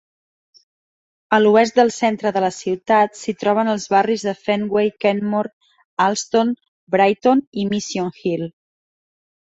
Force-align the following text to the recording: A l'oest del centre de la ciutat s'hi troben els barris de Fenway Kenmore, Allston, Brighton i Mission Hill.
A 1.35 1.37
l'oest 1.41 1.75
del 1.81 1.91
centre 1.95 2.31
de 2.37 2.41
la 2.45 2.49
ciutat 2.55 3.19
s'hi 3.19 3.35
troben 3.43 3.69
els 3.75 3.85
barris 3.95 4.25
de 4.29 4.33
Fenway 4.47 4.91
Kenmore, 5.05 5.53
Allston, 6.07 6.55
Brighton 6.97 7.47
i 7.65 7.69
Mission 7.75 8.11
Hill. 8.25 8.49